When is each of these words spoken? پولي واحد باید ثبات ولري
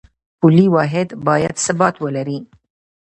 پولي 0.39 0.65
واحد 0.75 1.07
باید 1.27 1.55
ثبات 1.65 1.95
ولري 2.03 2.39